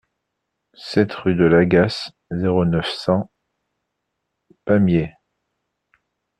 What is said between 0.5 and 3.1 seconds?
sept rue de l'Agasse, zéro neuf,